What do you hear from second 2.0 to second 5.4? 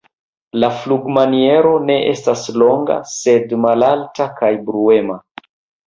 estas longa, sed malalta kaj bruema.